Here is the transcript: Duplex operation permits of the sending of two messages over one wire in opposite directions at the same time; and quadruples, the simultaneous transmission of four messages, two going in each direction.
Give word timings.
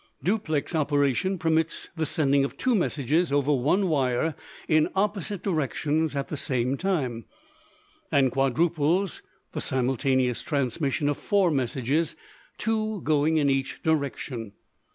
Duplex 0.23 0.73
operation 0.73 1.37
permits 1.37 1.85
of 1.85 1.91
the 1.97 2.05
sending 2.07 2.43
of 2.43 2.57
two 2.57 2.73
messages 2.73 3.31
over 3.31 3.53
one 3.53 3.87
wire 3.87 4.33
in 4.67 4.89
opposite 4.95 5.43
directions 5.43 6.15
at 6.15 6.27
the 6.29 6.37
same 6.37 6.75
time; 6.75 7.25
and 8.11 8.31
quadruples, 8.31 9.21
the 9.51 9.61
simultaneous 9.61 10.41
transmission 10.41 11.07
of 11.07 11.17
four 11.19 11.51
messages, 11.51 12.15
two 12.57 13.01
going 13.03 13.37
in 13.37 13.47
each 13.47 13.83
direction. 13.83 14.53